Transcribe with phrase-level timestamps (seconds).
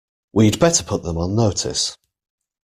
[0.33, 1.95] We'd better put them on notice